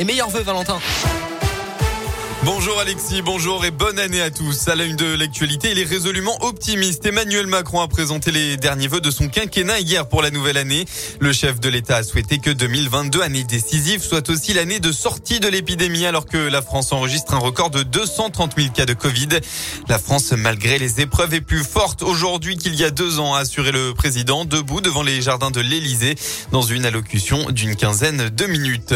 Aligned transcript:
et 0.00 0.04
meilleurs 0.04 0.30
vœux 0.30 0.42
Valentin. 0.42 0.78
Bonjour 2.42 2.80
Alexis, 2.80 3.20
bonjour 3.20 3.66
et 3.66 3.70
bonne 3.70 3.98
année 3.98 4.22
à 4.22 4.30
tous. 4.30 4.68
À 4.68 4.74
la 4.74 4.86
de 4.86 5.14
l'actualité, 5.14 5.72
il 5.72 5.78
est 5.78 5.84
résolument 5.84 6.42
optimiste. 6.42 7.04
Emmanuel 7.04 7.46
Macron 7.46 7.82
a 7.82 7.88
présenté 7.88 8.30
les 8.30 8.56
derniers 8.56 8.88
vœux 8.88 9.02
de 9.02 9.10
son 9.10 9.28
quinquennat 9.28 9.80
hier 9.80 10.08
pour 10.08 10.22
la 10.22 10.30
nouvelle 10.30 10.56
année. 10.56 10.86
Le 11.20 11.34
chef 11.34 11.60
de 11.60 11.68
l'État 11.68 11.96
a 11.96 12.02
souhaité 12.02 12.38
que 12.38 12.48
2022, 12.48 13.20
année 13.20 13.44
décisive, 13.44 14.02
soit 14.02 14.30
aussi 14.30 14.54
l'année 14.54 14.80
de 14.80 14.90
sortie 14.90 15.38
de 15.38 15.48
l'épidémie 15.48 16.06
alors 16.06 16.24
que 16.24 16.38
la 16.38 16.62
France 16.62 16.92
enregistre 16.92 17.34
un 17.34 17.38
record 17.38 17.68
de 17.68 17.82
230 17.82 18.54
000 18.56 18.70
cas 18.72 18.86
de 18.86 18.94
Covid. 18.94 19.28
La 19.88 19.98
France, 19.98 20.32
malgré 20.32 20.78
les 20.78 21.02
épreuves, 21.02 21.34
est 21.34 21.42
plus 21.42 21.62
forte 21.62 22.02
aujourd'hui 22.02 22.56
qu'il 22.56 22.74
y 22.74 22.84
a 22.84 22.90
deux 22.90 23.18
ans, 23.18 23.34
a 23.34 23.40
assuré 23.40 23.70
le 23.70 23.92
président, 23.92 24.46
debout 24.46 24.80
devant 24.80 25.02
les 25.02 25.20
jardins 25.20 25.50
de 25.50 25.60
l'Élysée 25.60 26.14
dans 26.52 26.62
une 26.62 26.86
allocution 26.86 27.50
d'une 27.50 27.76
quinzaine 27.76 28.30
de 28.30 28.46
minutes. 28.46 28.94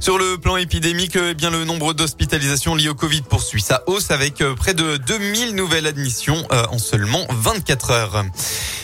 Sur 0.00 0.18
le 0.18 0.36
plan 0.36 0.58
épidémique, 0.58 1.16
eh 1.16 1.32
bien, 1.32 1.48
le 1.48 1.64
nombre 1.64 1.94
d'hospitalisations 1.94 2.73
lié 2.74 2.88
au 2.88 2.94
Covid 2.94 3.22
poursuit 3.22 3.62
sa 3.62 3.82
hausse 3.86 4.10
avec 4.10 4.40
euh, 4.40 4.54
près 4.54 4.74
de 4.74 4.96
2000 4.96 5.54
nouvelles 5.54 5.86
admissions 5.86 6.46
euh, 6.52 6.64
en 6.70 6.78
seulement 6.78 7.26
24 7.30 7.90
heures. 7.90 8.24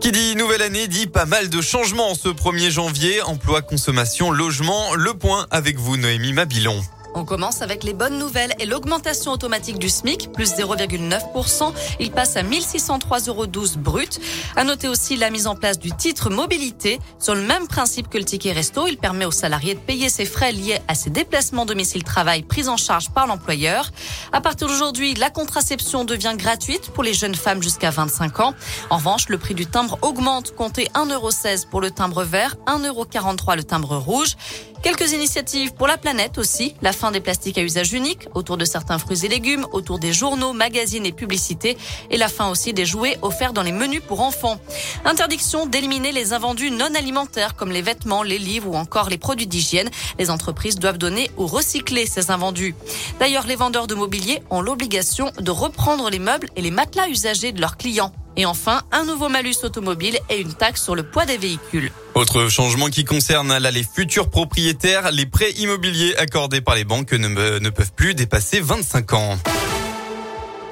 Qui 0.00 0.12
dit 0.12 0.36
nouvelle 0.36 0.62
année 0.62 0.88
dit 0.88 1.06
pas 1.06 1.26
mal 1.26 1.48
de 1.48 1.60
changements 1.60 2.14
ce 2.14 2.28
1er 2.28 2.70
janvier. 2.70 3.22
Emploi, 3.22 3.62
consommation, 3.62 4.30
logement. 4.30 4.94
Le 4.94 5.14
point 5.14 5.46
avec 5.50 5.78
vous, 5.78 5.96
Noémie 5.96 6.32
Mabilon. 6.32 6.82
On 7.14 7.24
commence 7.24 7.60
avec 7.60 7.84
les 7.84 7.92
bonnes 7.92 8.18
nouvelles 8.18 8.54
et 8.58 8.66
l'augmentation 8.66 9.32
automatique 9.32 9.78
du 9.78 9.88
SMIC, 9.88 10.32
plus 10.32 10.54
0,9%. 10.54 11.72
Il 12.00 12.10
passe 12.10 12.36
à 12.36 12.42
1603,12 12.42 13.28
euros 13.28 13.46
brut. 13.76 14.20
À 14.56 14.64
noter 14.64 14.88
aussi 14.88 15.16
la 15.16 15.30
mise 15.30 15.46
en 15.46 15.54
place 15.54 15.78
du 15.78 15.92
titre 15.92 16.30
mobilité. 16.30 16.98
Sur 17.18 17.34
le 17.34 17.42
même 17.42 17.68
principe 17.68 18.08
que 18.08 18.18
le 18.18 18.24
ticket 18.24 18.52
resto, 18.52 18.86
il 18.86 18.96
permet 18.96 19.24
aux 19.24 19.30
salariés 19.30 19.74
de 19.74 19.80
payer 19.80 20.08
ses 20.08 20.24
frais 20.24 20.52
liés 20.52 20.78
à 20.88 20.94
ses 20.94 21.10
déplacements 21.10 21.66
domicile-travail 21.66 22.42
pris 22.42 22.68
en 22.68 22.76
charge 22.76 23.10
par 23.10 23.26
l'employeur. 23.26 23.90
À 24.32 24.40
partir 24.40 24.68
d'aujourd'hui, 24.68 25.14
la 25.14 25.30
contraception 25.30 26.04
devient 26.04 26.34
gratuite 26.36 26.90
pour 26.90 27.02
les 27.02 27.12
jeunes 27.12 27.34
femmes 27.34 27.62
jusqu'à 27.62 27.90
25 27.90 28.40
ans. 28.40 28.54
En 28.90 28.96
revanche, 28.96 29.28
le 29.28 29.38
prix 29.38 29.54
du 29.54 29.66
timbre 29.66 29.98
augmente, 30.02 30.54
comptez 30.54 30.88
1,16€ 30.94 31.66
pour 31.68 31.80
le 31.80 31.90
timbre 31.90 32.22
vert, 32.24 32.56
1,43€ 32.66 33.56
le 33.56 33.64
timbre 33.64 33.96
rouge. 33.96 34.36
Quelques 34.82 35.12
initiatives 35.12 35.74
pour 35.74 35.86
la 35.86 35.96
planète 35.96 36.38
aussi. 36.38 36.74
La 36.82 36.92
fin 36.92 37.12
des 37.12 37.20
plastiques 37.20 37.56
à 37.56 37.62
usage 37.62 37.92
unique 37.92 38.26
autour 38.34 38.56
de 38.56 38.64
certains 38.64 38.98
fruits 38.98 39.24
et 39.24 39.28
légumes, 39.28 39.64
autour 39.72 40.00
des 40.00 40.12
journaux, 40.12 40.52
magazines 40.52 41.06
et 41.06 41.12
publicités. 41.12 41.78
Et 42.10 42.16
la 42.16 42.28
fin 42.28 42.50
aussi 42.50 42.72
des 42.72 42.84
jouets 42.84 43.16
offerts 43.22 43.52
dans 43.52 43.62
les 43.62 43.70
menus 43.70 44.02
pour 44.06 44.20
enfants. 44.22 44.58
Interdiction 45.04 45.66
d'éliminer 45.66 46.10
les 46.10 46.32
invendus 46.32 46.72
non 46.72 46.94
alimentaires 46.96 47.54
comme 47.54 47.70
les 47.70 47.80
vêtements, 47.80 48.24
les 48.24 48.38
livres 48.38 48.70
ou 48.70 48.74
encore 48.74 49.08
les 49.08 49.18
produits 49.18 49.46
d'hygiène. 49.46 49.88
Les 50.18 50.30
entreprises 50.30 50.80
doivent 50.80 50.98
donner 50.98 51.30
ou 51.36 51.46
recycler 51.46 52.06
ces 52.06 52.32
invendus. 52.32 52.74
D'ailleurs, 53.20 53.46
les 53.46 53.56
vendeurs 53.56 53.86
de 53.86 53.94
mobilier 53.94 54.42
ont 54.50 54.62
l'obligation 54.62 55.30
de 55.38 55.50
reprendre 55.52 56.10
les 56.10 56.18
meubles 56.18 56.48
et 56.56 56.60
les 56.60 56.72
matelas 56.72 57.08
usagés 57.08 57.52
de 57.52 57.60
leurs 57.60 57.76
clients. 57.76 58.12
Et 58.36 58.46
enfin, 58.46 58.82
un 58.92 59.04
nouveau 59.04 59.28
malus 59.28 59.56
automobile 59.62 60.18
et 60.30 60.40
une 60.40 60.54
taxe 60.54 60.82
sur 60.82 60.94
le 60.94 61.02
poids 61.02 61.26
des 61.26 61.36
véhicules. 61.36 61.90
Autre 62.14 62.48
changement 62.48 62.88
qui 62.88 63.04
concerne 63.04 63.56
les 63.58 63.84
futurs 63.84 64.30
propriétaires, 64.30 65.10
les 65.10 65.26
prêts 65.26 65.52
immobiliers 65.52 66.14
accordés 66.16 66.60
par 66.60 66.74
les 66.74 66.84
banques 66.84 67.12
ne, 67.12 67.58
ne 67.58 67.70
peuvent 67.70 67.92
plus 67.92 68.14
dépasser 68.14 68.60
25 68.60 69.12
ans. 69.14 69.38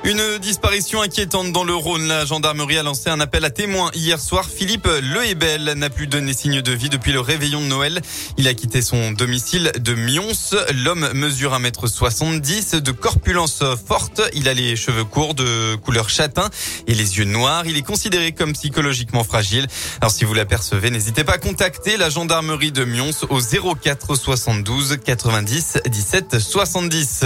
Une 0.02 0.38
disparition 0.38 1.02
inquiétante 1.02 1.52
dans 1.52 1.62
le 1.62 1.74
Rhône. 1.74 2.08
La 2.08 2.24
gendarmerie 2.24 2.78
a 2.78 2.82
lancé 2.82 3.10
un 3.10 3.20
appel 3.20 3.44
à 3.44 3.50
témoins 3.50 3.90
hier 3.94 4.18
soir. 4.18 4.48
Philippe 4.48 4.88
Lehebel 5.02 5.74
n'a 5.76 5.90
plus 5.90 6.06
donné 6.06 6.32
signe 6.32 6.62
de 6.62 6.72
vie 6.72 6.88
depuis 6.88 7.12
le 7.12 7.20
réveillon 7.20 7.60
de 7.60 7.66
Noël. 7.66 8.00
Il 8.38 8.48
a 8.48 8.54
quitté 8.54 8.80
son 8.80 9.12
domicile 9.12 9.70
de 9.78 9.94
Mions. 9.94 10.32
L'homme 10.74 11.10
mesure 11.12 11.52
1m70 11.52 12.76
de 12.76 12.92
corpulence 12.92 13.62
forte. 13.86 14.22
Il 14.32 14.48
a 14.48 14.54
les 14.54 14.74
cheveux 14.74 15.04
courts 15.04 15.34
de 15.34 15.74
couleur 15.76 16.08
châtain 16.08 16.48
et 16.86 16.94
les 16.94 17.18
yeux 17.18 17.24
noirs. 17.24 17.66
Il 17.66 17.76
est 17.76 17.82
considéré 17.82 18.32
comme 18.32 18.54
psychologiquement 18.54 19.22
fragile. 19.22 19.66
Alors 20.00 20.10
si 20.10 20.24
vous 20.24 20.32
l'apercevez, 20.32 20.90
n'hésitez 20.90 21.24
pas 21.24 21.34
à 21.34 21.38
contacter 21.38 21.98
la 21.98 22.08
gendarmerie 22.08 22.72
de 22.72 22.86
Mions 22.86 23.10
au 23.28 23.38
04 23.40 24.14
72 24.14 24.96
90 25.04 25.78
17 25.86 26.38
70. 26.38 27.24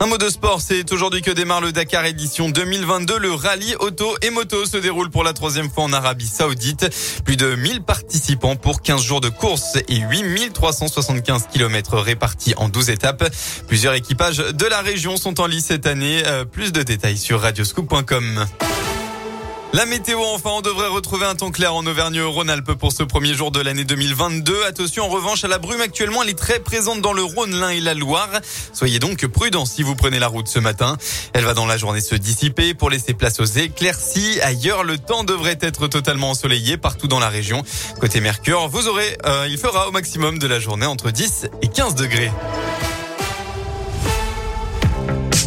Un 0.00 0.06
mot 0.06 0.16
de 0.18 0.28
sport, 0.28 0.60
c'est 0.60 0.92
aujourd'hui 0.92 1.22
que 1.22 1.30
démarre 1.32 1.60
le 1.60 1.72
Dakar 1.72 2.04
édition 2.04 2.48
2022. 2.48 3.18
Le 3.18 3.32
rallye 3.32 3.74
auto 3.80 4.14
et 4.22 4.30
moto 4.30 4.64
se 4.64 4.76
déroule 4.76 5.10
pour 5.10 5.24
la 5.24 5.32
troisième 5.32 5.68
fois 5.68 5.84
en 5.84 5.92
Arabie 5.92 6.28
Saoudite. 6.28 6.88
Plus 7.24 7.36
de 7.36 7.56
1000 7.56 7.82
participants 7.82 8.54
pour 8.54 8.80
15 8.80 9.02
jours 9.02 9.20
de 9.20 9.28
course 9.28 9.76
et 9.88 9.96
8375 9.96 11.48
km 11.52 11.98
répartis 11.98 12.54
en 12.58 12.68
12 12.68 12.90
étapes. 12.90 13.28
Plusieurs 13.66 13.94
équipages 13.94 14.38
de 14.38 14.66
la 14.66 14.82
région 14.82 15.16
sont 15.16 15.40
en 15.40 15.46
lice 15.46 15.66
cette 15.66 15.86
année. 15.86 16.22
Euh, 16.26 16.44
plus 16.44 16.70
de 16.70 16.84
détails 16.84 17.18
sur 17.18 17.40
radioscoop.com. 17.40 18.46
La 19.78 19.86
météo, 19.86 20.18
enfin, 20.34 20.50
on 20.54 20.60
devrait 20.60 20.88
retrouver 20.88 21.24
un 21.24 21.36
temps 21.36 21.52
clair 21.52 21.72
en 21.72 21.86
Auvergne-Rhône-Alpes 21.86 22.72
pour 22.72 22.90
ce 22.90 23.04
premier 23.04 23.32
jour 23.34 23.52
de 23.52 23.60
l'année 23.60 23.84
2022. 23.84 24.64
Attention, 24.64 25.04
en 25.04 25.08
revanche, 25.08 25.44
à 25.44 25.46
la 25.46 25.58
brume 25.58 25.80
actuellement, 25.80 26.24
elle 26.24 26.30
est 26.30 26.38
très 26.38 26.58
présente 26.58 27.00
dans 27.00 27.12
le 27.12 27.22
Rhône, 27.22 27.52
l'Ain 27.52 27.68
et 27.68 27.80
la 27.80 27.94
Loire. 27.94 28.28
Soyez 28.72 28.98
donc 28.98 29.24
prudents 29.28 29.66
si 29.66 29.84
vous 29.84 29.94
prenez 29.94 30.18
la 30.18 30.26
route 30.26 30.48
ce 30.48 30.58
matin. 30.58 30.96
Elle 31.32 31.44
va 31.44 31.54
dans 31.54 31.64
la 31.64 31.76
journée 31.76 32.00
se 32.00 32.16
dissiper 32.16 32.74
pour 32.74 32.90
laisser 32.90 33.14
place 33.14 33.38
aux 33.38 33.44
éclaircies. 33.44 34.40
Ailleurs, 34.42 34.82
le 34.82 34.98
temps 34.98 35.22
devrait 35.22 35.58
être 35.60 35.86
totalement 35.86 36.30
ensoleillé 36.30 36.76
partout 36.76 37.06
dans 37.06 37.20
la 37.20 37.28
région. 37.28 37.62
Côté 38.00 38.20
Mercure, 38.20 38.66
vous 38.66 38.88
aurez, 38.88 39.16
euh, 39.26 39.46
il 39.48 39.58
fera 39.58 39.86
au 39.86 39.92
maximum 39.92 40.40
de 40.40 40.48
la 40.48 40.58
journée 40.58 40.86
entre 40.86 41.12
10 41.12 41.46
et 41.62 41.68
15 41.68 41.94
degrés. 41.94 42.32